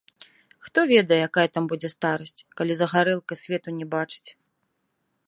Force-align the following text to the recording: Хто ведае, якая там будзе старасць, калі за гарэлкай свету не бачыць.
Хто 0.67 0.79
ведае, 0.91 1.19
якая 1.27 1.43
там 1.57 1.63
будзе 1.73 1.89
старасць, 1.95 2.41
калі 2.63 2.73
за 2.79 2.85
гарэлкай 2.95 3.37
свету 3.43 3.69
не 3.79 3.85
бачыць. 3.93 4.27